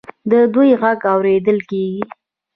[0.31, 2.03] د دوی غږ اوریدل کیږي.